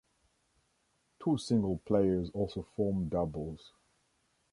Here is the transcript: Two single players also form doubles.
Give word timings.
Two 1.23 1.37
single 1.37 1.77
players 1.85 2.31
also 2.31 2.63
form 2.75 3.07
doubles. 3.09 3.71